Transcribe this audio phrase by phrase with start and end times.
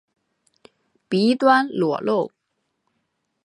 [1.07, 2.31] 鼻端裸露。